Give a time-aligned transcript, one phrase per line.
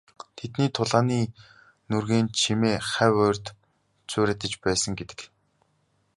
[0.37, 1.19] Тэдний тулааны
[1.89, 3.57] нүргээн чимээ хавь ойрд нь
[4.09, 5.19] цуурайтаж байсан гэдэг.